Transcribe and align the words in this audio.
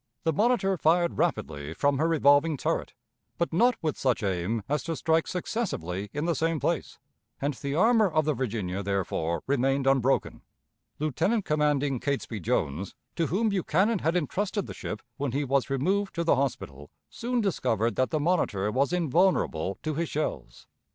The 0.23 0.33
Monitor 0.33 0.77
fired 0.77 1.19
rapidly 1.19 1.75
from 1.75 1.99
her 1.99 2.07
revolving 2.07 2.57
turret, 2.57 2.95
but 3.37 3.53
not 3.53 3.75
with 3.83 3.99
such 3.99 4.23
aim 4.23 4.63
as 4.67 4.81
to 4.85 4.95
strike 4.95 5.27
successively 5.27 6.09
in 6.11 6.25
the 6.25 6.33
same 6.33 6.59
place, 6.59 6.97
and 7.39 7.53
the 7.53 7.75
armor 7.75 8.09
of 8.09 8.25
the 8.25 8.33
Virginia, 8.33 8.81
therefore, 8.81 9.43
remained 9.45 9.85
unbroken. 9.85 10.41
Lieutenant 10.97 11.45
commanding 11.45 11.99
Catesby 11.99 12.39
Jones, 12.39 12.95
to 13.15 13.27
whom 13.27 13.49
Buchanan 13.49 13.99
had 13.99 14.15
intrusted 14.15 14.65
the 14.65 14.73
ship 14.73 15.03
when 15.17 15.33
he 15.33 15.43
was 15.43 15.69
removed 15.69 16.15
to 16.15 16.23
the 16.23 16.35
hospital, 16.35 16.89
soon 17.11 17.39
discovered 17.39 17.95
that 17.95 18.09
the 18.09 18.19
Monitor 18.19 18.71
was 18.71 18.91
invulnerable 18.91 19.77
to 19.83 19.93
his 19.93 20.09
shells. 20.09 20.65